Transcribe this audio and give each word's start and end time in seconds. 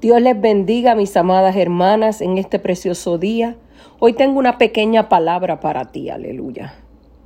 Dios 0.00 0.22
les 0.22 0.40
bendiga, 0.40 0.94
mis 0.94 1.14
amadas 1.14 1.56
hermanas, 1.56 2.22
en 2.22 2.38
este 2.38 2.58
precioso 2.58 3.18
día. 3.18 3.56
Hoy 3.98 4.14
tengo 4.14 4.38
una 4.38 4.56
pequeña 4.56 5.10
palabra 5.10 5.60
para 5.60 5.92
ti, 5.92 6.08
aleluya. 6.08 6.72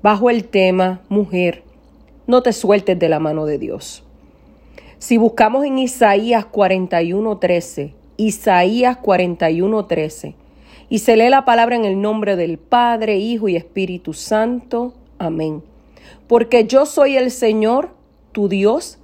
Bajo 0.02 0.28
el 0.28 0.42
tema, 0.48 1.00
mujer, 1.08 1.62
no 2.26 2.42
te 2.42 2.52
sueltes 2.52 2.98
de 2.98 3.08
la 3.08 3.20
mano 3.20 3.46
de 3.46 3.58
Dios. 3.58 4.02
Si 4.98 5.18
buscamos 5.18 5.64
en 5.64 5.78
Isaías 5.78 6.46
41:13, 6.46 7.94
Isaías 8.16 8.98
41:13, 9.00 10.34
y 10.88 10.98
se 10.98 11.16
lee 11.16 11.28
la 11.28 11.44
palabra 11.44 11.76
en 11.76 11.84
el 11.84 12.00
nombre 12.00 12.34
del 12.34 12.58
Padre, 12.58 13.18
Hijo 13.18 13.48
y 13.48 13.54
Espíritu 13.54 14.14
Santo, 14.14 14.94
amén. 15.18 15.62
Porque 16.26 16.66
yo 16.66 16.86
soy 16.86 17.18
el 17.18 17.30
Señor, 17.30 17.90
tu 18.32 18.48
Dios, 18.48 18.98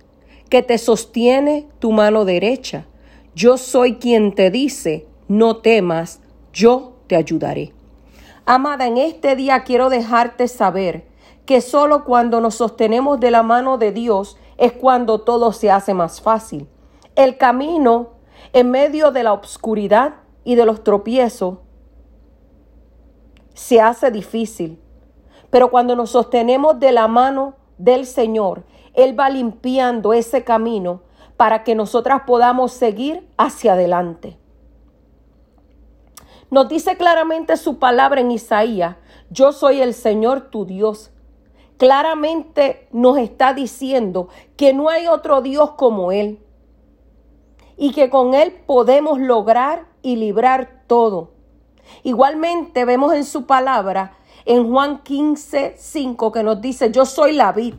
que 0.48 0.64
te 0.64 0.76
sostiene 0.76 1.68
tu 1.78 1.92
mano 1.92 2.24
derecha 2.24 2.88
yo 3.34 3.56
soy 3.56 3.96
quien 3.96 4.34
te 4.34 4.50
dice, 4.50 5.06
no 5.28 5.58
temas, 5.58 6.20
yo 6.52 6.94
te 7.06 7.16
ayudaré. 7.16 7.72
Amada, 8.46 8.86
en 8.86 8.98
este 8.98 9.36
día 9.36 9.62
quiero 9.62 9.88
dejarte 9.90 10.48
saber 10.48 11.06
que 11.46 11.60
solo 11.60 12.04
cuando 12.04 12.40
nos 12.40 12.56
sostenemos 12.56 13.20
de 13.20 13.30
la 13.30 13.42
mano 13.42 13.78
de 13.78 13.92
Dios 13.92 14.36
es 14.56 14.72
cuando 14.72 15.20
todo 15.20 15.52
se 15.52 15.70
hace 15.70 15.94
más 15.94 16.20
fácil. 16.20 16.68
El 17.14 17.36
camino 17.36 18.10
en 18.52 18.70
medio 18.70 19.10
de 19.12 19.22
la 19.22 19.32
oscuridad 19.32 20.14
y 20.44 20.54
de 20.54 20.66
los 20.66 20.82
tropiezos 20.82 21.58
se 23.54 23.80
hace 23.80 24.10
difícil. 24.10 24.80
Pero 25.50 25.70
cuando 25.70 25.96
nos 25.96 26.10
sostenemos 26.10 26.78
de 26.80 26.92
la 26.92 27.08
mano 27.08 27.54
del 27.78 28.06
Señor, 28.06 28.64
Él 28.94 29.18
va 29.18 29.30
limpiando 29.30 30.12
ese 30.12 30.44
camino 30.44 31.02
para 31.40 31.64
que 31.64 31.74
nosotras 31.74 32.24
podamos 32.26 32.70
seguir 32.70 33.26
hacia 33.38 33.72
adelante. 33.72 34.36
Nos 36.50 36.68
dice 36.68 36.98
claramente 36.98 37.56
su 37.56 37.78
palabra 37.78 38.20
en 38.20 38.30
Isaías, 38.30 38.96
yo 39.30 39.52
soy 39.52 39.80
el 39.80 39.94
Señor 39.94 40.50
tu 40.50 40.66
Dios. 40.66 41.12
Claramente 41.78 42.88
nos 42.92 43.16
está 43.16 43.54
diciendo 43.54 44.28
que 44.58 44.74
no 44.74 44.90
hay 44.90 45.06
otro 45.06 45.40
Dios 45.40 45.70
como 45.78 46.12
Él 46.12 46.44
y 47.78 47.92
que 47.92 48.10
con 48.10 48.34
Él 48.34 48.52
podemos 48.66 49.18
lograr 49.18 49.86
y 50.02 50.16
librar 50.16 50.82
todo. 50.86 51.30
Igualmente 52.02 52.84
vemos 52.84 53.14
en 53.14 53.24
su 53.24 53.46
palabra 53.46 54.18
en 54.44 54.70
Juan 54.70 55.02
15, 55.02 55.76
5 55.78 56.32
que 56.32 56.42
nos 56.42 56.60
dice, 56.60 56.92
yo 56.92 57.06
soy 57.06 57.32
la 57.32 57.50
vid, 57.52 57.76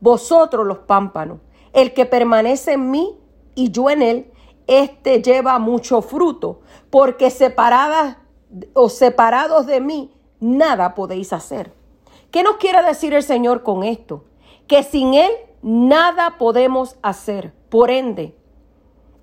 vosotros 0.00 0.66
los 0.66 0.78
pámpanos. 0.78 1.40
El 1.74 1.92
que 1.92 2.06
permanece 2.06 2.72
en 2.72 2.90
mí 2.90 3.18
y 3.54 3.70
yo 3.70 3.90
en 3.90 4.00
él, 4.00 4.32
este 4.66 5.20
lleva 5.20 5.58
mucho 5.58 6.00
fruto, 6.00 6.62
porque 6.88 7.30
separadas 7.30 8.16
o 8.72 8.88
separados 8.88 9.66
de 9.66 9.80
mí, 9.80 10.14
nada 10.40 10.94
podéis 10.94 11.32
hacer. 11.32 11.74
¿Qué 12.30 12.42
nos 12.42 12.56
quiere 12.56 12.82
decir 12.82 13.12
el 13.12 13.22
Señor 13.22 13.62
con 13.62 13.82
esto? 13.82 14.24
Que 14.66 14.82
sin 14.82 15.14
Él 15.14 15.30
nada 15.62 16.36
podemos 16.38 16.96
hacer. 17.02 17.52
Por 17.68 17.90
ende, 17.90 18.36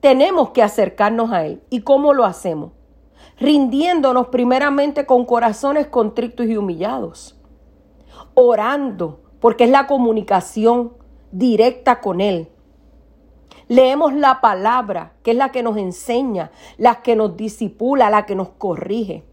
tenemos 0.02 0.50
que 0.50 0.64
acercarnos 0.64 1.32
a 1.32 1.46
Él. 1.46 1.62
¿Y 1.70 1.82
cómo 1.82 2.14
lo 2.14 2.26
hacemos? 2.26 2.72
Rindiéndonos 3.40 4.28
primeramente 4.28 5.06
con 5.06 5.26
corazones 5.26 5.88
contritos 5.88 6.46
y 6.48 6.58
humillados. 6.58 7.40
Orando, 8.34 9.22
porque 9.40 9.66
es 9.66 9.70
la 9.70 9.88
comunicación 9.88 10.94
directa 11.32 12.02
con 12.02 12.22
Él. 12.22 12.50
Leemos 13.68 14.14
la 14.14 14.42
palabra, 14.42 15.14
que 15.24 15.32
es 15.32 15.38
la 15.38 15.50
que 15.50 15.64
nos 15.64 15.78
enseña, 15.78 16.52
la 16.78 17.02
que 17.02 17.16
nos 17.16 17.38
disipula, 17.38 18.10
la 18.10 18.26
que 18.26 18.36
nos 18.36 18.50
corrige. 18.50 19.24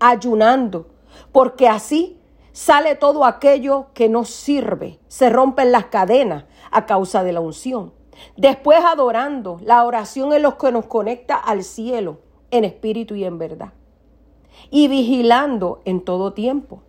Ayunando, 0.00 0.88
porque 1.30 1.68
así 1.68 2.18
sale 2.52 2.94
todo 2.94 3.24
aquello 3.24 3.88
que 3.94 4.08
nos 4.08 4.30
sirve. 4.30 4.98
Se 5.08 5.28
rompen 5.28 5.72
las 5.72 5.86
cadenas 5.86 6.44
a 6.70 6.86
causa 6.86 7.22
de 7.22 7.32
la 7.32 7.40
unción. 7.40 7.92
Después 8.36 8.78
adorando, 8.84 9.58
la 9.62 9.84
oración 9.84 10.32
es 10.32 10.40
lo 10.40 10.56
que 10.58 10.72
nos 10.72 10.86
conecta 10.86 11.36
al 11.36 11.62
cielo 11.62 12.20
en 12.50 12.64
espíritu 12.64 13.14
y 13.14 13.24
en 13.24 13.38
verdad. 13.38 13.72
Y 14.70 14.88
vigilando 14.88 15.80
en 15.84 16.02
todo 16.02 16.32
tiempo. 16.32 16.82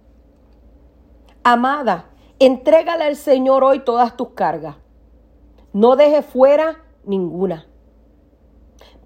Amada, 1.44 2.10
Entrégale 2.40 3.04
al 3.06 3.16
Señor 3.16 3.64
hoy 3.64 3.80
todas 3.80 4.18
tus 4.18 4.30
cargas. 4.30 4.76
No 5.72 5.96
dejes 5.96 6.26
fuera 6.26 6.84
ninguna. 7.06 7.66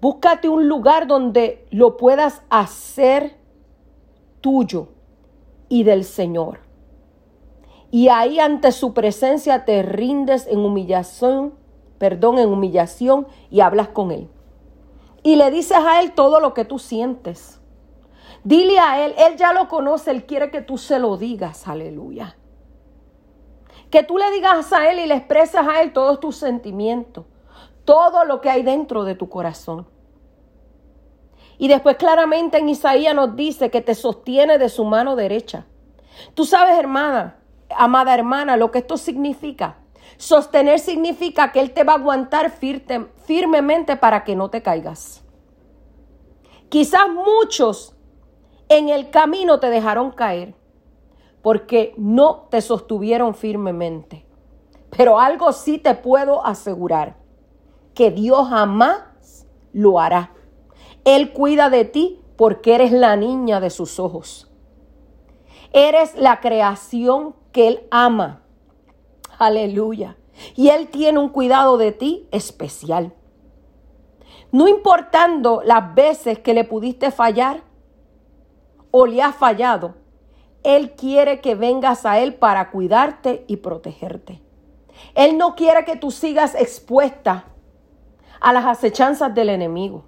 Búscate 0.00 0.48
un 0.48 0.68
lugar 0.68 1.06
donde 1.06 1.66
lo 1.70 1.96
puedas 1.96 2.42
hacer 2.50 3.36
tuyo 4.40 4.88
y 5.68 5.82
del 5.82 6.04
Señor. 6.04 6.60
Y 7.90 8.08
ahí 8.08 8.38
ante 8.38 8.70
su 8.72 8.92
presencia 8.92 9.64
te 9.64 9.82
rindes 9.82 10.46
en 10.46 10.60
humillación, 10.60 11.54
perdón, 11.98 12.38
en 12.38 12.50
humillación 12.50 13.26
y 13.50 13.60
hablas 13.60 13.88
con 13.88 14.10
Él. 14.10 14.28
Y 15.22 15.36
le 15.36 15.50
dices 15.50 15.78
a 15.78 16.00
Él 16.00 16.12
todo 16.12 16.38
lo 16.38 16.54
que 16.54 16.64
tú 16.64 16.78
sientes. 16.78 17.60
Dile 18.44 18.78
a 18.78 19.04
Él, 19.04 19.14
Él 19.18 19.36
ya 19.36 19.52
lo 19.52 19.68
conoce, 19.68 20.10
Él 20.10 20.26
quiere 20.26 20.50
que 20.50 20.60
tú 20.60 20.78
se 20.78 20.98
lo 20.98 21.16
digas, 21.16 21.66
aleluya. 21.66 22.36
Que 23.90 24.02
tú 24.02 24.18
le 24.18 24.30
digas 24.30 24.72
a 24.72 24.90
Él 24.90 24.98
y 24.98 25.06
le 25.06 25.14
expresas 25.14 25.66
a 25.66 25.80
Él 25.82 25.92
todos 25.92 26.20
tus 26.20 26.36
sentimientos, 26.36 27.24
todo 27.84 28.24
lo 28.24 28.40
que 28.40 28.50
hay 28.50 28.62
dentro 28.62 29.04
de 29.04 29.14
tu 29.14 29.28
corazón. 29.28 29.86
Y 31.58 31.68
después 31.68 31.96
claramente 31.96 32.58
en 32.58 32.68
Isaías 32.68 33.14
nos 33.14 33.34
dice 33.34 33.70
que 33.70 33.80
te 33.80 33.94
sostiene 33.94 34.58
de 34.58 34.68
su 34.68 34.84
mano 34.84 35.16
derecha. 35.16 35.66
Tú 36.34 36.44
sabes, 36.44 36.78
hermana, 36.78 37.38
amada 37.76 38.14
hermana, 38.14 38.56
lo 38.56 38.70
que 38.70 38.78
esto 38.78 38.96
significa. 38.96 39.78
Sostener 40.16 40.78
significa 40.78 41.52
que 41.52 41.60
Él 41.60 41.72
te 41.72 41.84
va 41.84 41.94
a 41.94 41.96
aguantar 41.96 42.50
firmemente 42.50 43.96
para 43.96 44.24
que 44.24 44.36
no 44.36 44.50
te 44.50 44.62
caigas. 44.62 45.24
Quizás 46.68 47.08
muchos 47.08 47.96
en 48.68 48.88
el 48.88 49.10
camino 49.10 49.58
te 49.60 49.70
dejaron 49.70 50.10
caer 50.10 50.57
porque 51.48 51.94
no 51.96 52.46
te 52.50 52.60
sostuvieron 52.60 53.34
firmemente. 53.34 54.26
Pero 54.94 55.18
algo 55.18 55.54
sí 55.54 55.78
te 55.78 55.94
puedo 55.94 56.44
asegurar, 56.44 57.16
que 57.94 58.10
Dios 58.10 58.48
jamás 58.50 59.46
lo 59.72 59.98
hará. 59.98 60.34
Él 61.06 61.32
cuida 61.32 61.70
de 61.70 61.86
ti 61.86 62.20
porque 62.36 62.74
eres 62.74 62.92
la 62.92 63.16
niña 63.16 63.60
de 63.60 63.70
sus 63.70 63.98
ojos. 63.98 64.52
Eres 65.72 66.14
la 66.16 66.40
creación 66.40 67.34
que 67.50 67.68
Él 67.68 67.80
ama. 67.90 68.42
Aleluya. 69.38 70.18
Y 70.54 70.68
Él 70.68 70.88
tiene 70.88 71.18
un 71.18 71.30
cuidado 71.30 71.78
de 71.78 71.92
ti 71.92 72.28
especial. 72.30 73.14
No 74.52 74.68
importando 74.68 75.62
las 75.64 75.94
veces 75.94 76.40
que 76.40 76.52
le 76.52 76.64
pudiste 76.64 77.10
fallar 77.10 77.62
o 78.90 79.06
le 79.06 79.22
has 79.22 79.34
fallado, 79.34 79.94
él 80.62 80.92
quiere 80.92 81.40
que 81.40 81.54
vengas 81.54 82.04
a 82.04 82.18
Él 82.18 82.34
para 82.34 82.70
cuidarte 82.70 83.44
y 83.46 83.56
protegerte. 83.56 84.42
Él 85.14 85.38
no 85.38 85.54
quiere 85.54 85.84
que 85.84 85.96
tú 85.96 86.10
sigas 86.10 86.54
expuesta 86.54 87.44
a 88.40 88.52
las 88.52 88.66
acechanzas 88.66 89.34
del 89.34 89.48
enemigo, 89.48 90.04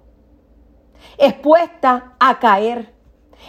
expuesta 1.17 2.15
a 2.19 2.39
caer, 2.39 2.93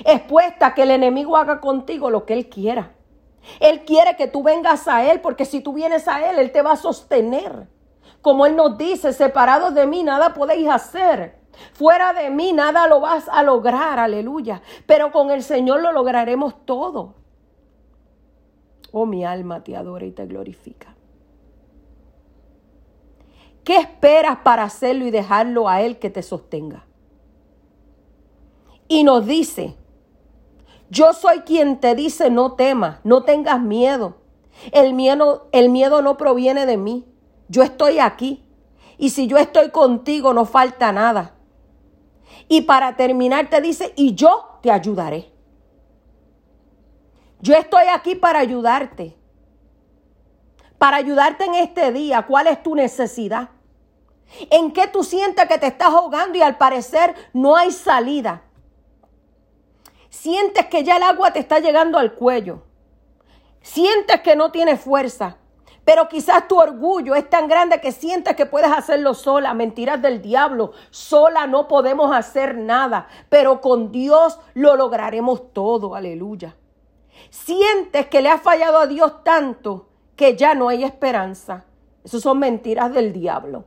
expuesta 0.05 0.69
a 0.69 0.75
que 0.75 0.83
el 0.83 0.93
enemigo 0.93 1.37
haga 1.37 1.61
contigo 1.61 2.11
lo 2.11 2.25
que 2.25 2.35
Él 2.35 2.49
quiera. 2.49 2.95
Él 3.59 3.84
quiere 3.84 4.17
que 4.17 4.29
tú 4.29 4.45
vengas 4.45 4.87
a 4.87 5.05
Él, 5.11 5.21
porque 5.21 5.45
si 5.45 5.61
tú 5.61 5.73
vienes 5.73 6.07
a 6.07 6.31
Él, 6.31 6.39
Él 6.39 6.53
te 6.53 6.63
va 6.63 6.73
a 6.73 6.77
sostener. 6.77 7.69
Como 8.21 8.47
Él 8.47 8.55
nos 8.55 8.79
dice, 8.79 9.13
separados 9.13 9.75
de 9.75 9.87
mí 9.87 10.05
nada 10.05 10.33
podéis 10.33 10.69
hacer. 10.69 11.41
Fuera 11.72 12.13
de 12.13 12.31
mí 12.31 12.53
nada 12.53 12.87
lo 12.87 13.01
vas 13.01 13.28
a 13.28 13.43
lograr, 13.43 13.99
aleluya. 13.99 14.63
Pero 14.87 15.13
con 15.13 15.31
el 15.31 15.43
Señor 15.43 15.81
lo 15.83 15.93
lograremos 15.93 16.65
todo. 16.65 17.15
Oh, 18.93 19.07
mi 19.07 19.25
alma 19.25 19.65
te 19.65 19.77
adora 19.77 20.04
y 20.04 20.13
te 20.13 20.27
glorifica. 20.27 20.95
¿Qué 23.65 23.77
esperas 23.77 24.39
para 24.39 24.65
hacerlo 24.65 25.07
y 25.07 25.10
dejarlo 25.10 25.69
a 25.69 25.83
Él 25.83 25.99
que 25.99 26.10
te 26.10 26.22
sostenga? 26.22 26.84
Y 28.89 29.05
nos 29.05 29.25
dice, 29.25 29.77
yo 30.91 31.13
soy 31.15 31.41
quien 31.41 31.81
te 31.81 31.95
dice 31.95 32.28
no 32.28 32.53
temas, 32.53 32.98
no 33.05 33.22
tengas 33.22 33.60
miedo. 33.60 34.16
El 34.72 34.93
miedo, 34.93 35.48
el 35.53 35.71
miedo 35.71 36.03
no 36.03 36.19
proviene 36.19 36.66
de 36.66 36.77
mí. 36.77 37.07
Yo 37.48 37.63
estoy 37.63 37.98
aquí. 37.98 38.45
Y 38.98 39.10
si 39.10 39.27
yo 39.27 39.39
estoy 39.39 39.71
contigo, 39.71 40.34
no 40.34 40.45
falta 40.45 40.93
nada. 40.93 41.34
Y 42.49 42.63
para 42.63 42.97
terminar 42.97 43.49
te 43.51 43.61
dice, 43.61 43.93
y 43.97 44.15
yo 44.15 44.59
te 44.63 44.71
ayudaré. 44.71 45.33
Yo 47.41 47.55
estoy 47.55 47.84
aquí 47.93 48.15
para 48.15 48.39
ayudarte. 48.39 49.17
Para 50.79 50.99
ayudarte 50.99 51.45
en 51.45 51.55
este 51.55 51.93
día. 51.93 52.23
¿Cuál 52.23 52.47
es 52.47 52.63
tu 52.63 52.75
necesidad? 52.75 53.51
¿En 54.51 54.73
qué 54.73 54.87
tú 54.87 55.05
sientes 55.05 55.47
que 55.47 55.59
te 55.59 55.67
estás 55.67 55.89
ahogando 55.89 56.39
y 56.39 56.43
al 56.43 56.57
parecer 56.57 57.15
no 57.33 57.57
hay 57.57 57.73
salida? 57.73 58.43
Sientes 60.09 60.67
que 60.67 60.84
ya 60.84 60.97
el 60.97 61.03
agua 61.03 61.33
te 61.33 61.39
está 61.39 61.59
llegando 61.59 61.99
al 61.99 62.15
cuello. 62.15 62.63
Sientes 63.61 64.21
que 64.21 64.37
no 64.37 64.51
tienes 64.53 64.81
fuerza. 64.81 65.39
Pero 65.84 66.09
quizás 66.09 66.47
tu 66.47 66.61
orgullo 66.61 67.15
es 67.15 67.29
tan 67.29 67.49
grande 67.49 67.81
que 67.81 67.91
sientes 67.91 68.37
que 68.37 68.47
puedes 68.47 68.71
hacerlo 68.71 69.15
sola. 69.15 69.53
Mentiras 69.53 70.01
del 70.01 70.23
diablo. 70.23 70.73
Sola 70.91 71.47
no 71.47 71.67
podemos 71.67 72.15
hacer 72.15 72.57
nada. 72.57 73.09
Pero 73.29 73.61
con 73.61 73.91
Dios 73.91 74.39
lo 74.55 74.77
lograremos 74.77 75.53
todo. 75.53 75.95
Aleluya. 75.95 76.57
Sientes 77.31 78.07
que 78.07 78.23
le 78.23 78.29
has 78.29 78.43
fallado 78.43 78.79
a 78.79 78.87
Dios 78.87 79.25
tanto 79.25 79.89
que 80.15 80.37
ya 80.37 80.55
no 80.55 80.69
hay 80.69 80.84
esperanza. 80.84 81.65
Esas 82.05 82.23
son 82.23 82.39
mentiras 82.39 82.93
del 82.93 83.13
diablo. 83.13 83.65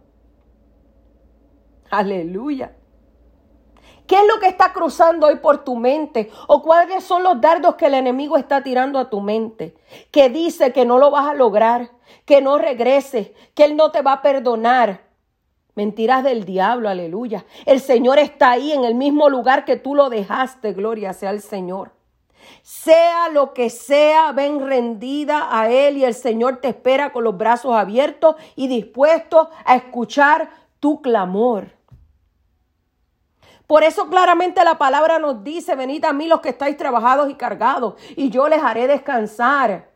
Aleluya. 1.90 2.76
¿Qué 4.08 4.16
es 4.16 4.28
lo 4.28 4.40
que 4.40 4.48
está 4.48 4.72
cruzando 4.72 5.28
hoy 5.28 5.38
por 5.38 5.64
tu 5.64 5.76
mente? 5.76 6.30
¿O 6.48 6.62
cuáles 6.62 7.04
son 7.04 7.24
los 7.24 7.42
dardos 7.42 7.76
que 7.76 7.88
el 7.88 7.96
enemigo 7.96 8.38
está 8.38 8.62
tirando 8.62 9.00
a 9.00 9.10
tu 9.10 9.20
mente? 9.20 9.76
Que 10.12 10.30
dice 10.30 10.72
que 10.74 10.86
no 10.86 10.98
lo 10.98 11.10
vas 11.10 11.28
a 11.28 11.34
lograr, 11.34 11.90
que 12.26 12.42
no 12.42 12.58
regreses, 12.58 13.32
que 13.56 13.66
Él 13.66 13.76
no 13.76 13.92
te 13.92 14.02
va 14.02 14.14
a 14.14 14.22
perdonar. 14.22 15.06
Mentiras 15.74 16.24
del 16.24 16.46
diablo, 16.46 16.88
aleluya. 16.88 17.46
El 17.66 17.82
Señor 17.82 18.20
está 18.20 18.52
ahí 18.52 18.72
en 18.72 18.86
el 18.86 18.96
mismo 18.96 19.30
lugar 19.30 19.66
que 19.66 19.76
tú 19.76 19.96
lo 19.96 20.10
dejaste, 20.10 20.74
gloria 20.74 21.12
sea 21.14 21.32
al 21.32 21.42
Señor. 21.42 21.92
Sea 22.62 23.30
lo 23.30 23.54
que 23.54 23.70
sea, 23.70 24.32
ven 24.32 24.66
rendida 24.66 25.50
a 25.52 25.70
Él 25.70 25.98
y 25.98 26.06
el 26.06 26.14
Señor 26.14 26.58
te 26.58 26.70
espera 26.70 27.12
con 27.12 27.24
los 27.24 27.38
brazos 27.38 27.76
abiertos 27.76 28.36
y 28.56 28.68
dispuestos 28.68 29.48
a 29.66 29.76
escuchar 29.76 30.50
tu 30.80 31.02
clamor. 31.02 31.75
Por 33.68 33.84
eso 33.84 34.08
claramente 34.10 34.64
la 34.64 34.78
palabra 34.78 35.20
nos 35.20 35.44
dice, 35.44 35.76
venid 35.76 36.06
a 36.06 36.14
mí 36.14 36.28
los 36.28 36.42
que 36.42 36.50
estáis 36.50 36.78
trabajados 36.78 37.30
y 37.30 37.36
cargados, 37.36 37.96
y 38.16 38.30
yo 38.30 38.48
les 38.48 38.62
haré 38.62 38.88
descansar. 38.88 39.92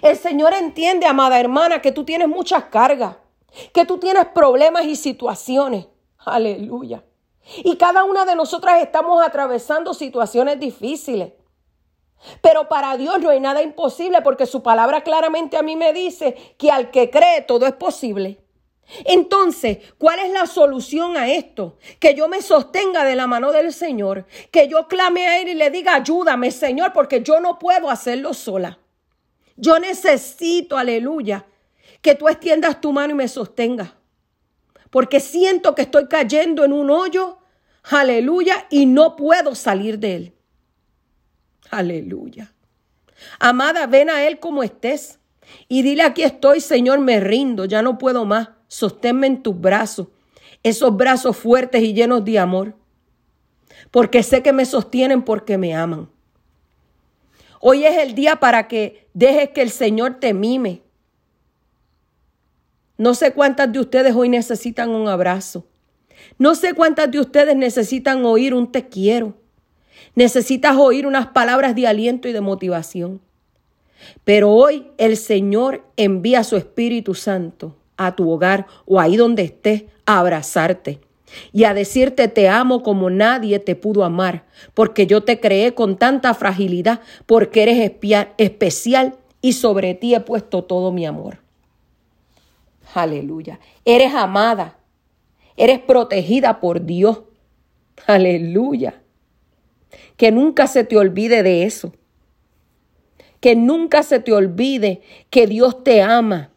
El 0.00 0.16
Señor 0.16 0.54
entiende, 0.54 1.06
amada 1.06 1.38
hermana, 1.38 1.80
que 1.80 1.92
tú 1.92 2.04
tienes 2.04 2.28
muchas 2.28 2.64
cargas, 2.64 3.16
que 3.72 3.84
tú 3.84 3.98
tienes 3.98 4.26
problemas 4.26 4.84
y 4.84 4.96
situaciones. 4.96 5.86
Aleluya. 6.18 7.04
Y 7.58 7.76
cada 7.76 8.04
una 8.04 8.24
de 8.24 8.34
nosotras 8.34 8.82
estamos 8.82 9.24
atravesando 9.24 9.94
situaciones 9.94 10.58
difíciles. 10.58 11.32
Pero 12.40 12.68
para 12.68 12.96
Dios 12.96 13.20
no 13.20 13.30
hay 13.30 13.40
nada 13.40 13.62
imposible 13.62 14.22
porque 14.22 14.46
su 14.46 14.62
palabra 14.62 15.02
claramente 15.02 15.56
a 15.56 15.62
mí 15.62 15.74
me 15.74 15.92
dice 15.92 16.54
que 16.56 16.70
al 16.70 16.90
que 16.92 17.10
cree 17.10 17.42
todo 17.42 17.66
es 17.66 17.72
posible. 17.72 18.38
Entonces, 19.04 19.78
¿cuál 19.98 20.18
es 20.20 20.30
la 20.32 20.46
solución 20.46 21.16
a 21.16 21.28
esto? 21.28 21.78
Que 21.98 22.14
yo 22.14 22.28
me 22.28 22.42
sostenga 22.42 23.04
de 23.04 23.14
la 23.14 23.26
mano 23.26 23.52
del 23.52 23.72
Señor, 23.72 24.26
que 24.50 24.68
yo 24.68 24.86
clame 24.86 25.26
a 25.26 25.40
Él 25.40 25.48
y 25.48 25.54
le 25.54 25.70
diga, 25.70 25.94
ayúdame, 25.94 26.50
Señor, 26.50 26.92
porque 26.92 27.22
yo 27.22 27.40
no 27.40 27.58
puedo 27.58 27.90
hacerlo 27.90 28.34
sola. 28.34 28.78
Yo 29.56 29.78
necesito, 29.78 30.76
aleluya, 30.76 31.46
que 32.00 32.14
tú 32.14 32.28
extiendas 32.28 32.80
tu 32.80 32.92
mano 32.92 33.12
y 33.12 33.16
me 33.16 33.28
sostenga, 33.28 33.94
porque 34.90 35.20
siento 35.20 35.74
que 35.74 35.82
estoy 35.82 36.08
cayendo 36.08 36.64
en 36.64 36.72
un 36.72 36.90
hoyo, 36.90 37.38
aleluya, 37.84 38.66
y 38.70 38.86
no 38.86 39.16
puedo 39.16 39.54
salir 39.54 39.98
de 39.98 40.16
él. 40.16 40.34
Aleluya. 41.70 42.52
Amada, 43.38 43.86
ven 43.86 44.10
a 44.10 44.26
Él 44.26 44.38
como 44.38 44.62
estés. 44.62 45.18
Y 45.68 45.82
dile, 45.82 46.02
aquí 46.02 46.22
estoy, 46.22 46.60
Señor, 46.60 46.98
me 46.98 47.18
rindo, 47.18 47.64
ya 47.64 47.80
no 47.80 47.96
puedo 47.96 48.26
más 48.26 48.50
sosténme 48.72 49.26
en 49.26 49.42
tus 49.42 49.60
brazos, 49.60 50.06
esos 50.62 50.96
brazos 50.96 51.36
fuertes 51.36 51.82
y 51.82 51.92
llenos 51.92 52.24
de 52.24 52.38
amor, 52.38 52.74
porque 53.90 54.22
sé 54.22 54.42
que 54.42 54.54
me 54.54 54.64
sostienen 54.64 55.20
porque 55.20 55.58
me 55.58 55.74
aman. 55.74 56.08
Hoy 57.60 57.84
es 57.84 57.98
el 57.98 58.14
día 58.14 58.36
para 58.36 58.68
que 58.68 59.06
dejes 59.12 59.50
que 59.50 59.60
el 59.60 59.68
Señor 59.68 60.20
te 60.20 60.32
mime. 60.32 60.80
No 62.96 63.12
sé 63.12 63.34
cuántas 63.34 63.70
de 63.70 63.78
ustedes 63.78 64.14
hoy 64.14 64.30
necesitan 64.30 64.88
un 64.88 65.06
abrazo. 65.06 65.66
No 66.38 66.54
sé 66.54 66.72
cuántas 66.72 67.10
de 67.10 67.20
ustedes 67.20 67.54
necesitan 67.54 68.24
oír 68.24 68.54
un 68.54 68.72
te 68.72 68.88
quiero. 68.88 69.34
Necesitas 70.14 70.78
oír 70.78 71.06
unas 71.06 71.26
palabras 71.26 71.74
de 71.74 71.86
aliento 71.86 72.26
y 72.26 72.32
de 72.32 72.40
motivación. 72.40 73.20
Pero 74.24 74.50
hoy 74.50 74.90
el 74.96 75.18
Señor 75.18 75.84
envía 75.98 76.42
su 76.42 76.56
Espíritu 76.56 77.14
Santo 77.14 77.76
a 77.96 78.16
tu 78.16 78.30
hogar 78.30 78.66
o 78.86 79.00
ahí 79.00 79.16
donde 79.16 79.42
estés 79.42 79.84
a 80.06 80.18
abrazarte 80.18 81.00
y 81.52 81.64
a 81.64 81.74
decirte 81.74 82.28
te 82.28 82.48
amo 82.48 82.82
como 82.82 83.10
nadie 83.10 83.58
te 83.58 83.76
pudo 83.76 84.04
amar, 84.04 84.44
porque 84.74 85.06
yo 85.06 85.22
te 85.22 85.40
creé 85.40 85.74
con 85.74 85.96
tanta 85.96 86.34
fragilidad, 86.34 87.00
porque 87.26 87.62
eres 87.62 87.92
especial 88.38 89.16
y 89.40 89.54
sobre 89.54 89.94
ti 89.94 90.14
he 90.14 90.20
puesto 90.20 90.64
todo 90.64 90.92
mi 90.92 91.06
amor. 91.06 91.38
Aleluya. 92.94 93.58
Eres 93.84 94.14
amada, 94.14 94.76
eres 95.56 95.78
protegida 95.80 96.60
por 96.60 96.84
Dios. 96.84 97.22
Aleluya. 98.06 99.02
Que 100.16 100.30
nunca 100.30 100.66
se 100.66 100.84
te 100.84 100.96
olvide 100.96 101.42
de 101.42 101.64
eso. 101.64 101.94
Que 103.40 103.56
nunca 103.56 104.02
se 104.02 104.20
te 104.20 104.32
olvide 104.32 105.00
que 105.30 105.46
Dios 105.46 105.82
te 105.82 106.02
ama 106.02 106.51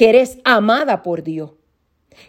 que 0.00 0.08
eres 0.08 0.38
amada 0.44 1.02
por 1.02 1.22
Dios. 1.22 1.50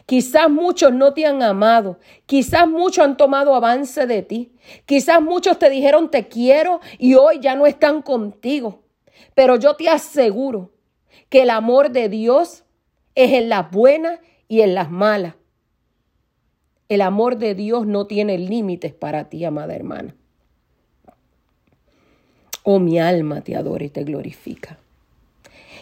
Quizás 0.06 0.50
muchos 0.50 0.92
no 0.92 1.14
te 1.14 1.26
han 1.26 1.42
amado, 1.42 2.00
quizás 2.26 2.68
muchos 2.68 3.06
han 3.06 3.16
tomado 3.16 3.56
avance 3.56 4.06
de 4.08 4.24
ti, 4.24 4.52
quizás 4.86 5.22
muchos 5.22 5.58
te 5.58 5.70
dijeron 5.70 6.12
te 6.12 6.28
quiero 6.28 6.82
y 7.00 7.16
hoy 7.16 7.40
ya 7.40 7.56
no 7.56 7.66
están 7.66 8.02
contigo. 8.02 8.82
Pero 9.36 9.56
yo 9.56 9.78
te 9.78 9.88
aseguro 9.88 10.74
que 11.30 11.44
el 11.44 11.50
amor 11.50 11.92
de 11.92 12.10
Dios 12.10 12.66
es 13.16 13.32
en 13.32 13.48
las 13.48 13.72
buenas 13.72 14.20
y 14.50 14.60
en 14.60 14.76
las 14.76 14.92
malas. 14.92 15.36
El 16.90 17.00
amor 17.00 17.38
de 17.38 17.56
Dios 17.56 17.88
no 17.88 18.06
tiene 18.06 18.38
límites 18.38 18.94
para 18.94 19.30
ti, 19.30 19.46
amada 19.46 19.74
hermana. 19.74 20.14
Oh, 22.64 22.80
mi 22.80 23.00
alma 23.00 23.40
te 23.40 23.56
adora 23.56 23.86
y 23.86 23.90
te 23.90 24.04
glorifica. 24.04 24.78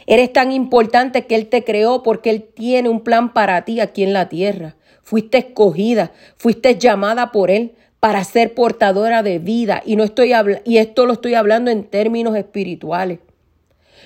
Eres 0.10 0.34
tan 0.34 0.52
importante 0.52 1.28
que 1.28 1.36
Él 1.36 1.50
te 1.50 1.64
creó 1.64 2.02
porque 2.02 2.32
Él 2.32 2.42
tiene 2.42 2.90
un 2.90 3.02
plan 3.02 3.32
para 3.32 3.64
ti 3.64 3.80
aquí 3.80 4.02
en 4.02 4.12
la 4.12 4.28
tierra. 4.28 4.76
Fuiste 5.04 5.38
escogida, 5.38 6.14
fuiste 6.36 6.80
llamada 6.80 7.32
por 7.32 7.52
Él 7.52 7.76
para 8.00 8.24
ser 8.24 8.56
portadora 8.56 9.22
de 9.22 9.38
vida 9.38 9.84
y 9.86 9.98
no 9.98 10.04
estoy 10.04 10.34
y 10.66 10.78
esto 10.78 11.06
lo 11.06 11.14
estoy 11.14 11.36
hablando 11.36 11.70
en 11.70 11.84
términos 11.84 12.36
espirituales. 12.36 13.20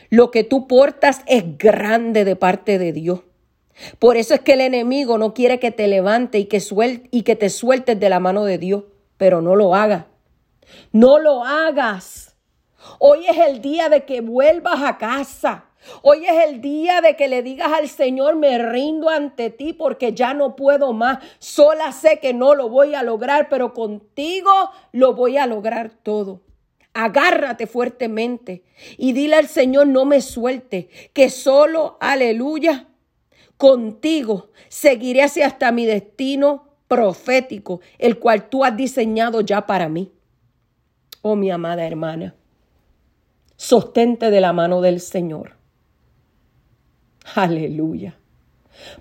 Lo 0.10 0.30
que 0.30 0.44
tú 0.44 0.68
portas 0.68 1.22
es 1.26 1.58
grande 1.58 2.26
de 2.26 2.36
parte 2.36 2.78
de 2.80 2.92
Dios. 2.92 3.22
Por 3.98 4.18
eso 4.18 4.34
es 4.34 4.42
que 4.42 4.54
el 4.54 4.62
enemigo 4.62 5.18
no 5.18 5.34
quiere 5.34 5.58
que 5.58 5.72
te 5.72 5.88
levante 5.88 6.38
y 6.38 6.46
que, 6.48 6.62
y 7.12 7.22
que 7.22 7.38
te 7.38 7.50
sueltes 7.50 7.98
de 7.98 8.10
la 8.10 8.20
mano 8.20 8.44
de 8.44 8.58
Dios, 8.58 8.84
pero 9.16 9.42
no 9.42 9.56
lo 9.56 9.74
hagas. 9.74 10.04
No 10.92 11.18
lo 11.18 11.46
hagas. 11.46 12.36
Hoy 13.00 13.26
es 13.26 13.38
el 13.38 13.62
día 13.62 13.88
de 13.88 14.04
que 14.04 14.20
vuelvas 14.20 14.84
a 14.84 14.98
casa. 14.98 15.70
Hoy 16.02 16.26
es 16.26 16.50
el 16.50 16.62
día 16.62 17.02
de 17.02 17.16
que 17.16 17.28
le 17.28 17.44
digas 17.44 17.72
al 17.74 17.90
Señor, 17.90 18.36
me 18.36 18.58
rindo 18.58 19.10
ante 19.10 19.50
ti 19.50 19.74
porque 19.74 20.14
ya 20.14 20.34
no 20.34 20.56
puedo 20.56 20.94
más. 20.94 21.20
Sola 21.40 21.92
sé 21.92 22.20
que 22.20 22.34
no 22.34 22.56
lo 22.56 22.70
voy 22.70 22.96
a 22.96 23.04
lograr, 23.04 23.50
pero 23.50 23.74
contigo 23.74 24.52
lo 24.92 25.14
voy 25.14 25.38
a 25.38 25.48
lograr 25.48 25.92
todo. 25.92 26.42
Agárrate 26.94 27.66
fuertemente 27.66 28.64
y 28.98 29.14
dile 29.14 29.36
al 29.36 29.48
Señor, 29.48 29.88
no 29.88 30.06
me 30.06 30.22
suelte, 30.22 30.90
que 31.14 31.30
solo, 31.30 31.98
aleluya, 32.00 32.88
contigo 33.58 34.52
seguiré 34.70 35.24
hacia 35.24 35.48
hasta 35.48 35.72
mi 35.72 35.86
destino 35.86 36.68
profético, 36.88 37.82
el 37.98 38.20
cual 38.20 38.50
tú 38.50 38.64
has 38.64 38.78
diseñado 38.78 39.42
ya 39.42 39.66
para 39.66 39.90
mí. 39.90 40.12
Oh, 41.24 41.36
mi 41.36 41.50
amada 41.50 41.86
hermana, 41.88 42.36
sostente 43.56 44.30
de 44.30 44.42
la 44.42 44.54
mano 44.54 44.82
del 44.82 45.00
Señor. 45.00 45.63
Aleluya. 47.36 48.18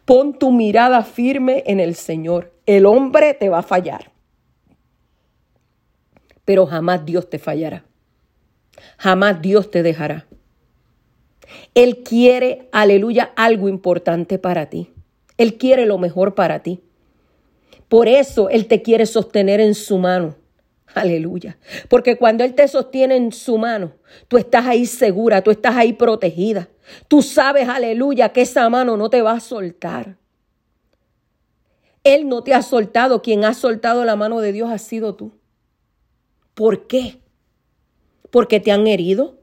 Pon 0.05 0.39
tu 0.39 0.53
mirada 0.53 1.03
firme 1.03 1.65
en 1.67 1.81
el 1.81 1.95
Señor. 1.95 2.53
El 2.67 2.87
hombre 2.87 3.35
te 3.35 3.49
va 3.49 3.59
a 3.59 3.63
fallar. 3.63 4.13
Pero 6.45 6.67
jamás 6.67 7.05
Dios 7.05 7.29
te 7.31 7.39
fallará. 7.39 7.85
Jamás 8.99 9.41
Dios 9.41 9.71
te 9.71 9.83
dejará. 9.83 10.27
Él 11.75 12.03
quiere, 12.03 12.69
aleluya, 12.73 13.33
algo 13.37 13.69
importante 13.69 14.39
para 14.39 14.67
ti. 14.67 14.91
Él 15.37 15.59
quiere 15.59 15.87
lo 15.87 15.99
mejor 15.99 16.35
para 16.35 16.63
ti. 16.63 16.81
Por 17.89 18.09
eso 18.09 18.49
Él 18.49 18.67
te 18.67 18.83
quiere 18.83 19.07
sostener 19.07 19.61
en 19.61 19.75
su 19.75 19.99
mano. 19.99 20.37
Aleluya. 20.95 21.59
Porque 21.89 22.17
cuando 22.17 22.45
Él 22.45 22.55
te 22.55 22.69
sostiene 22.69 23.17
en 23.17 23.33
su 23.33 23.59
mano, 23.59 23.93
tú 24.29 24.37
estás 24.37 24.67
ahí 24.67 24.87
segura, 24.87 25.43
tú 25.43 25.51
estás 25.51 25.77
ahí 25.77 25.93
protegida. 25.93 26.69
Tú 27.09 27.23
sabes, 27.23 27.69
aleluya, 27.69 28.31
que 28.31 28.43
esa 28.43 28.69
mano 28.69 28.97
no 28.97 29.11
te 29.11 29.23
va 29.23 29.33
a 29.33 29.41
soltar. 29.41 30.17
Él 32.05 32.29
no 32.29 32.43
te 32.43 32.55
ha 32.55 32.63
soltado. 32.63 33.23
Quien 33.23 33.45
ha 33.45 33.55
soltado 33.55 34.05
la 34.05 34.17
mano 34.17 34.41
de 34.41 34.53
Dios 34.53 34.71
ha 34.71 34.79
sido 34.79 35.15
tú. 35.15 35.33
¿Por 36.55 36.87
qué? 36.87 37.21
Porque 38.31 38.61
te 38.61 38.73
han 38.73 38.87
herido, 38.87 39.39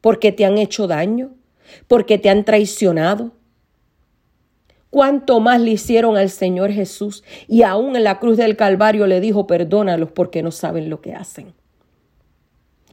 porque 0.00 0.32
te 0.32 0.44
han 0.44 0.58
hecho 0.58 0.86
daño, 0.86 1.34
porque 1.88 2.18
te 2.18 2.30
han 2.30 2.44
traicionado. 2.44 3.32
¿Cuánto 4.90 5.38
más 5.38 5.60
le 5.60 5.70
hicieron 5.72 6.16
al 6.16 6.30
Señor 6.30 6.72
Jesús? 6.72 7.22
Y 7.46 7.62
aún 7.62 7.94
en 7.94 8.04
la 8.04 8.18
cruz 8.18 8.36
del 8.36 8.56
Calvario 8.56 9.06
le 9.06 9.20
dijo, 9.20 9.46
perdónalos 9.46 10.10
porque 10.10 10.42
no 10.42 10.50
saben 10.50 10.90
lo 10.90 11.00
que 11.00 11.14
hacen. 11.14 11.54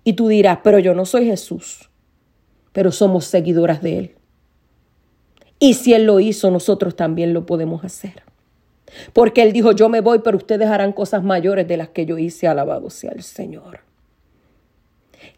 Y 0.03 0.13
tú 0.13 0.27
dirás, 0.27 0.59
pero 0.63 0.79
yo 0.79 0.93
no 0.93 1.05
soy 1.05 1.25
Jesús, 1.25 1.86
pero 2.77 2.91
somos 2.91 3.25
seguidoras 3.25 3.81
de 3.81 3.97
Él. 3.97 4.15
Y 5.57 5.73
si 5.73 5.95
Él 5.95 6.03
lo 6.03 6.19
hizo, 6.19 6.51
nosotros 6.51 6.95
también 6.95 7.33
lo 7.33 7.43
podemos 7.47 7.83
hacer. 7.83 8.21
Porque 9.13 9.41
Él 9.41 9.51
dijo, 9.51 9.71
yo 9.71 9.89
me 9.89 9.99
voy, 9.99 10.19
pero 10.19 10.37
ustedes 10.37 10.67
harán 10.69 10.93
cosas 10.93 11.23
mayores 11.23 11.67
de 11.67 11.75
las 11.75 11.89
que 11.89 12.05
yo 12.05 12.19
hice, 12.19 12.47
alabado 12.47 12.91
sea 12.91 13.13
el 13.13 13.23
Señor. 13.23 13.79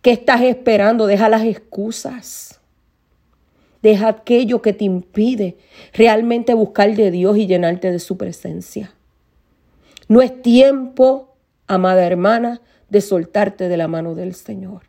¿Qué 0.02 0.12
estás 0.12 0.42
esperando? 0.42 1.08
Deja 1.08 1.30
las 1.30 1.46
excusas. 1.46 2.60
Deja 3.82 4.10
aquello 4.10 4.62
que 4.62 4.74
te 4.74 4.84
impide 4.84 5.56
realmente 5.94 6.54
buscar 6.54 6.94
de 6.94 7.10
Dios 7.10 7.38
y 7.38 7.48
llenarte 7.48 7.90
de 7.90 8.00
su 8.00 8.18
presencia. 8.18 8.94
No 10.10 10.22
es 10.22 10.42
tiempo, 10.42 11.38
amada 11.68 12.06
hermana, 12.06 12.60
de 12.90 13.00
soltarte 13.00 13.70
de 13.70 13.78
la 13.78 13.88
mano 13.88 14.14
del 14.14 14.36
Señor. 14.36 14.89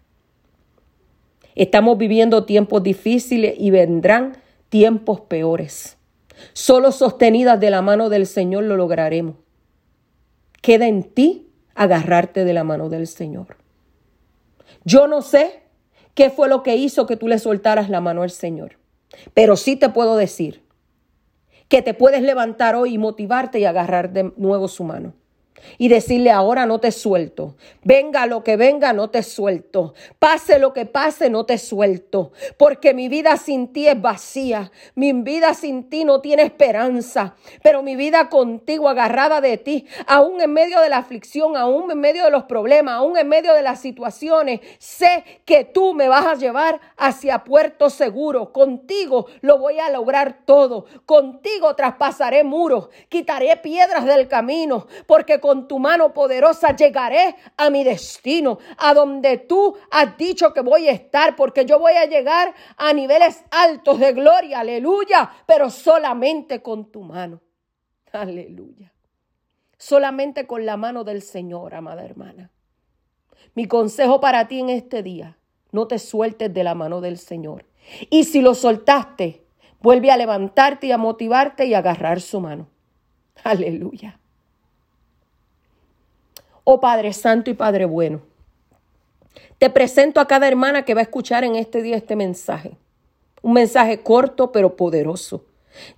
Estamos 1.61 1.99
viviendo 1.99 2.47
tiempos 2.47 2.83
difíciles 2.83 3.55
y 3.59 3.71
vendrán 3.71 4.39
tiempos 4.71 5.21
peores. 5.21 5.99
Solo 6.55 6.91
sostenidas 6.91 7.61
de 7.61 7.69
la 7.69 7.83
mano 7.83 8.09
del 8.09 8.27
Señor 8.27 8.65
lo 8.65 8.79
lograremos. 8.79 9.35
Queda 10.63 10.89
en 10.89 11.03
ti 11.03 11.51
agarrarte 11.75 12.47
de 12.47 12.55
la 12.55 12.65
mano 12.65 12.89
del 12.89 13.07
Señor. 13.07 13.59
Yo 14.85 15.07
no 15.07 15.21
sé 15.21 15.61
qué 16.15 16.31
fue 16.31 16.49
lo 16.49 16.63
que 16.63 16.77
hizo 16.77 17.07
que 17.07 17.19
tú 17.19 17.29
le 17.29 17.39
soltaras 17.39 17.91
la 17.91 18.01
mano 18.01 18.23
al 18.23 18.31
Señor, 18.31 18.79
pero 19.35 19.55
sí 19.57 19.77
te 19.77 19.91
puedo 19.91 20.17
decir 20.17 20.63
que 21.69 21.83
te 21.83 21.93
puedes 21.93 22.23
levantar 22.23 22.75
hoy 22.75 22.95
y 22.95 22.99
motivarte 22.99 23.61
y 23.61 23.67
agarrar 23.67 24.15
de 24.15 24.33
nuevo 24.39 24.67
su 24.67 24.83
mano 24.83 25.13
y 25.79 25.89
decirle 25.89 26.31
ahora 26.31 26.67
no 26.67 26.81
te 26.81 26.93
suelto. 26.93 27.57
Venga 27.83 28.27
lo 28.27 28.45
que 28.45 28.57
venga, 28.57 28.93
no 28.93 29.11
te 29.11 29.23
suelto. 29.23 29.95
Pase 30.19 30.59
lo 30.59 30.73
que 30.73 30.87
pase, 30.87 31.31
no 31.31 31.47
te 31.47 31.59
suelto. 31.59 32.33
Porque 32.57 32.95
mi 32.95 33.09
vida 33.09 33.37
sin 33.37 33.73
ti 33.73 33.87
es 33.87 34.01
vacía. 34.01 34.71
Mi 34.95 35.13
vida 35.13 35.55
sin 35.55 35.89
ti 35.89 36.05
no 36.05 36.21
tiene 36.21 36.43
esperanza. 36.43 37.35
Pero 37.63 37.83
mi 37.83 37.97
vida 37.97 38.29
contigo, 38.29 38.89
agarrada 38.89 39.41
de 39.41 39.59
ti, 39.59 39.87
aún 40.07 40.41
en 40.41 40.53
medio 40.53 40.81
de 40.81 40.89
la 40.89 40.99
aflicción, 40.99 41.57
aún 41.57 41.91
en 41.91 42.01
medio 42.01 42.25
de 42.25 42.31
los 42.31 42.45
problemas, 42.45 42.95
aún 42.95 43.17
en 43.19 43.29
medio 43.29 43.55
de 43.55 43.63
las 43.63 43.81
situaciones, 43.81 44.61
sé 44.79 45.25
que 45.45 45.65
tú 45.65 45.95
me 45.95 46.09
vas 46.09 46.27
a 46.27 46.35
llevar 46.35 46.81
hacia 46.97 47.45
puerto 47.45 47.91
seguro. 47.91 48.53
Contigo 48.53 49.27
lo 49.41 49.59
voy 49.59 49.79
a 49.79 49.91
lograr 49.91 50.41
todo. 50.45 50.87
Contigo 51.07 51.75
traspasaré 51.75 52.45
muros, 52.45 52.89
quitaré 53.09 53.57
piedras 53.57 54.05
del 54.05 54.29
camino. 54.29 54.87
Porque 55.07 55.41
con 55.41 55.50
tu 55.69 55.79
mano 55.79 56.13
poderosa 56.13 56.75
llegaré 56.75 57.37
a 57.57 57.71
mi 57.71 57.85
destino, 57.85 58.59
a 58.79 58.95
donde 58.95 59.39
tú 59.39 59.77
has 59.91 60.17
dicho 60.17 60.53
que 60.53 60.61
voy 60.61 60.89
a 60.89 60.93
estar, 60.93 61.37
porque 61.37 61.65
yo 61.65 61.79
voy 61.79 61.93
a 61.93 62.07
llegar 62.07 62.55
a 62.77 62.93
niveles 62.93 63.45
altos 63.51 63.99
de 63.99 64.13
gloria, 64.13 64.61
aleluya, 64.61 65.31
pero 65.47 65.71
solamente 65.71 66.63
con 66.63 66.91
tu 66.91 67.03
mano, 67.03 67.41
aleluya. 68.13 68.93
Solamente 69.77 70.47
con 70.47 70.67
la 70.67 70.77
mano 70.77 71.05
del 71.05 71.23
Señor, 71.23 71.75
amada 71.75 72.05
hermana. 72.05 72.51
Mi 73.55 73.67
consejo 73.67 74.21
para 74.21 74.47
ti 74.47 74.61
en 74.61 74.71
este 74.71 75.03
día, 75.03 75.39
no 75.73 75.87
te 75.87 75.99
sueltes 75.99 76.53
de 76.53 76.65
la 76.65 76.75
mano 76.75 77.01
del 77.01 77.19
Señor. 77.19 77.65
Y 78.11 78.25
si 78.25 78.43
lo 78.43 78.55
soltaste, 78.55 79.47
vuelve 79.81 80.11
a 80.11 80.17
levantarte 80.17 80.89
y 80.89 80.93
a 80.93 80.99
motivarte 80.99 81.67
y 81.67 81.75
a 81.75 81.79
agarrar 81.79 82.21
su 82.21 82.41
mano. 82.41 82.69
Aleluya. 83.43 84.20
Oh 86.65 86.81
Padre 86.81 87.13
Santo 87.13 87.51
y 87.51 87.55
Padre 87.55 87.85
Bueno, 87.87 88.21
te 89.59 89.71
presento 89.71 90.21
a 90.21 90.27
cada 90.27 90.49
hermana 90.49 90.85
que 90.85 90.95
va 90.95 91.01
a 91.01 91.05
escuchar 91.05 91.45
en 91.45 91.55
este 91.55 91.83
día 91.83 91.97
este 91.97 92.17
mensaje. 92.17 92.77
Un 93.43 93.55
mensaje 93.55 94.03
corto 94.03 94.53
pero 94.53 94.77
poderoso, 94.77 95.45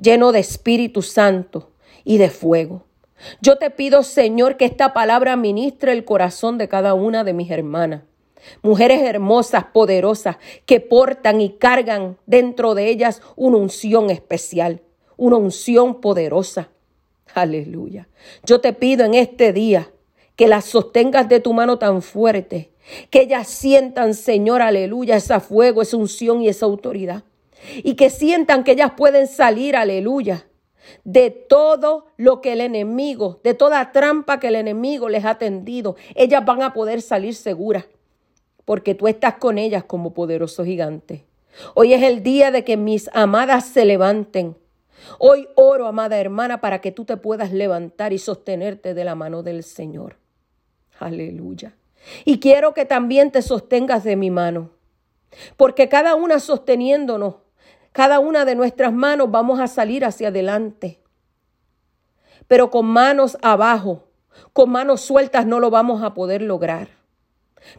lleno 0.00 0.32
de 0.32 0.40
Espíritu 0.40 1.02
Santo 1.02 1.70
y 2.04 2.18
de 2.18 2.30
fuego. 2.30 2.84
Yo 3.40 3.58
te 3.58 3.70
pido, 3.70 4.02
Señor, 4.02 4.56
que 4.56 4.64
esta 4.64 4.92
palabra 4.92 5.36
ministre 5.36 5.92
el 5.92 6.04
corazón 6.04 6.58
de 6.58 6.68
cada 6.68 6.94
una 6.94 7.24
de 7.24 7.32
mis 7.32 7.50
hermanas. 7.50 8.02
Mujeres 8.62 9.02
hermosas, 9.02 9.66
poderosas, 9.72 10.36
que 10.66 10.80
portan 10.80 11.40
y 11.40 11.50
cargan 11.50 12.18
dentro 12.26 12.74
de 12.74 12.88
ellas 12.88 13.22
una 13.36 13.58
unción 13.58 14.10
especial, 14.10 14.82
una 15.16 15.36
unción 15.36 16.00
poderosa. 16.00 16.70
Aleluya. 17.34 18.08
Yo 18.44 18.60
te 18.60 18.72
pido 18.72 19.04
en 19.04 19.14
este 19.14 19.52
día 19.52 19.92
que 20.36 20.48
las 20.48 20.64
sostengas 20.64 21.28
de 21.28 21.40
tu 21.40 21.52
mano 21.52 21.78
tan 21.78 22.02
fuerte, 22.02 22.72
que 23.10 23.22
ellas 23.22 23.48
sientan, 23.48 24.14
Señor, 24.14 24.62
aleluya, 24.62 25.16
esa 25.16 25.40
fuego, 25.40 25.82
esa 25.82 25.96
unción 25.96 26.42
y 26.42 26.48
esa 26.48 26.66
autoridad. 26.66 27.24
Y 27.82 27.94
que 27.94 28.10
sientan 28.10 28.64
que 28.64 28.72
ellas 28.72 28.92
pueden 28.96 29.28
salir, 29.28 29.76
aleluya, 29.76 30.46
de 31.04 31.30
todo 31.30 32.06
lo 32.16 32.40
que 32.40 32.52
el 32.52 32.60
enemigo, 32.60 33.40
de 33.44 33.54
toda 33.54 33.92
trampa 33.92 34.40
que 34.40 34.48
el 34.48 34.56
enemigo 34.56 35.08
les 35.08 35.24
ha 35.24 35.36
tendido. 35.36 35.96
Ellas 36.14 36.44
van 36.44 36.62
a 36.62 36.72
poder 36.72 37.02
salir 37.02 37.34
seguras, 37.34 37.84
porque 38.64 38.94
tú 38.94 39.06
estás 39.06 39.34
con 39.34 39.58
ellas 39.58 39.84
como 39.84 40.12
poderoso 40.12 40.64
gigante. 40.64 41.24
Hoy 41.74 41.92
es 41.92 42.02
el 42.02 42.22
día 42.22 42.50
de 42.50 42.64
que 42.64 42.76
mis 42.76 43.10
amadas 43.12 43.66
se 43.66 43.84
levanten. 43.84 44.56
Hoy 45.18 45.48
oro, 45.54 45.86
amada 45.86 46.18
hermana, 46.18 46.60
para 46.60 46.80
que 46.80 46.92
tú 46.92 47.04
te 47.04 47.16
puedas 47.16 47.52
levantar 47.52 48.12
y 48.12 48.18
sostenerte 48.18 48.94
de 48.94 49.04
la 49.04 49.14
mano 49.14 49.42
del 49.42 49.62
Señor. 49.62 50.21
Aleluya. 51.02 51.76
Y 52.24 52.40
quiero 52.40 52.74
que 52.74 52.84
también 52.84 53.30
te 53.30 53.42
sostengas 53.42 54.04
de 54.04 54.16
mi 54.16 54.30
mano, 54.30 54.70
porque 55.56 55.88
cada 55.88 56.14
una 56.14 56.40
sosteniéndonos, 56.40 57.36
cada 57.92 58.18
una 58.18 58.44
de 58.44 58.54
nuestras 58.54 58.92
manos 58.92 59.30
vamos 59.30 59.60
a 59.60 59.66
salir 59.66 60.04
hacia 60.04 60.28
adelante. 60.28 61.00
Pero 62.48 62.70
con 62.70 62.86
manos 62.86 63.38
abajo, 63.42 64.08
con 64.52 64.70
manos 64.70 65.00
sueltas 65.00 65.46
no 65.46 65.60
lo 65.60 65.70
vamos 65.70 66.02
a 66.02 66.14
poder 66.14 66.42
lograr. 66.42 66.88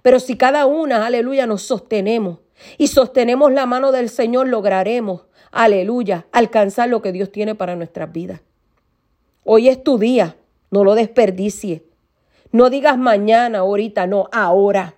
Pero 0.01 0.19
si 0.19 0.37
cada 0.37 0.65
una, 0.65 1.05
aleluya, 1.05 1.45
nos 1.45 1.63
sostenemos 1.63 2.39
y 2.77 2.87
sostenemos 2.87 3.51
la 3.51 3.65
mano 3.65 3.91
del 3.91 4.09
Señor, 4.09 4.47
lograremos, 4.47 5.25
aleluya, 5.51 6.27
alcanzar 6.31 6.89
lo 6.89 7.01
que 7.01 7.11
Dios 7.11 7.31
tiene 7.31 7.55
para 7.55 7.75
nuestras 7.75 8.11
vidas. 8.11 8.41
Hoy 9.43 9.67
es 9.67 9.83
tu 9.83 9.97
día, 9.97 10.37
no 10.71 10.83
lo 10.83 10.95
desperdicies. 10.95 11.81
No 12.53 12.69
digas 12.69 12.99
mañana, 12.99 13.59
ahorita, 13.59 14.05
no, 14.05 14.29
ahora. 14.31 14.93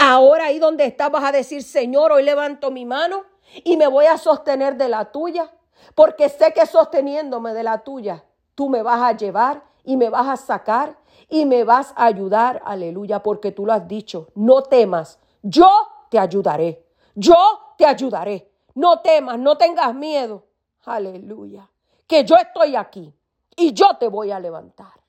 Ahora 0.00 0.46
ahí 0.46 0.58
donde 0.58 0.84
estás 0.84 1.12
vas 1.12 1.22
a 1.22 1.30
decir, 1.30 1.62
Señor, 1.62 2.10
hoy 2.10 2.24
levanto 2.24 2.72
mi 2.72 2.84
mano 2.84 3.22
y 3.62 3.76
me 3.76 3.86
voy 3.86 4.06
a 4.06 4.18
sostener 4.18 4.76
de 4.76 4.88
la 4.88 5.12
tuya, 5.12 5.48
porque 5.94 6.28
sé 6.28 6.52
que 6.52 6.66
sosteniéndome 6.66 7.54
de 7.54 7.62
la 7.62 7.84
tuya, 7.84 8.24
tú 8.56 8.68
me 8.68 8.82
vas 8.82 9.00
a 9.00 9.16
llevar 9.16 9.62
y 9.84 9.96
me 9.96 10.10
vas 10.10 10.26
a 10.26 10.36
sacar 10.36 10.98
y 11.28 11.46
me 11.46 11.62
vas 11.62 11.94
a 11.94 12.06
ayudar, 12.06 12.60
aleluya, 12.64 13.22
porque 13.22 13.52
tú 13.52 13.64
lo 13.64 13.74
has 13.74 13.86
dicho, 13.86 14.26
no 14.34 14.64
temas, 14.64 15.20
yo 15.40 15.70
te 16.10 16.18
ayudaré, 16.18 16.84
yo 17.14 17.36
te 17.78 17.86
ayudaré, 17.86 18.50
no 18.74 18.98
temas, 19.02 19.38
no 19.38 19.56
tengas 19.56 19.94
miedo, 19.94 20.46
aleluya, 20.84 21.70
que 22.08 22.24
yo 22.24 22.34
estoy 22.34 22.74
aquí 22.74 23.14
y 23.54 23.72
yo 23.72 23.96
te 24.00 24.08
voy 24.08 24.32
a 24.32 24.40
levantar 24.40 25.01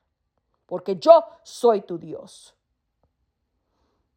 porque 0.74 0.96
yo 0.96 1.24
soy 1.44 1.82
tu 1.82 2.00
Dios. 2.00 2.56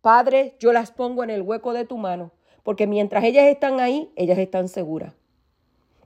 Padre, 0.01 0.57
yo 0.59 0.73
las 0.73 0.91
pongo 0.91 1.23
en 1.23 1.29
el 1.29 1.43
hueco 1.43 1.75
de 1.75 1.85
tu 1.85 1.99
mano, 1.99 2.31
porque 2.63 2.87
mientras 2.87 3.25
ellas 3.25 3.45
están 3.49 3.79
ahí, 3.79 4.11
ellas 4.17 4.39
están 4.39 4.71
seguras. 4.71 5.13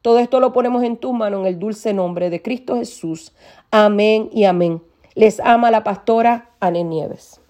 Todo 0.02 0.18
esto 0.18 0.40
lo 0.40 0.52
ponemos 0.52 0.82
en 0.82 0.96
tu 0.96 1.12
mano 1.12 1.38
en 1.38 1.46
el 1.46 1.60
dulce 1.60 1.94
nombre 1.94 2.30
de 2.30 2.42
Cristo 2.42 2.74
Jesús. 2.74 3.32
Amén 3.70 4.28
y 4.32 4.42
amén. 4.42 4.82
Les 5.14 5.38
ama 5.38 5.70
la 5.70 5.84
pastora 5.84 6.50
Anne 6.58 6.82
Nieves. 6.82 7.40